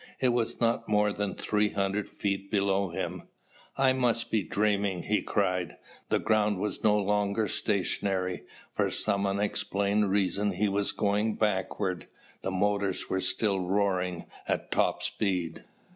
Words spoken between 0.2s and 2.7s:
was not more than three hundred feet